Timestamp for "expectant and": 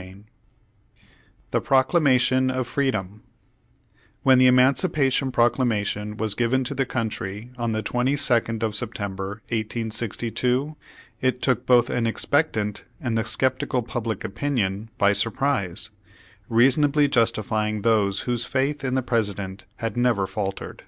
12.06-13.18